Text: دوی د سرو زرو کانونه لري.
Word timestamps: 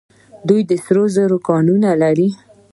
دوی 0.47 0.61
د 0.69 0.71
سرو 0.85 1.03
زرو 1.15 1.37
کانونه 1.49 1.89
لري. 2.01 2.29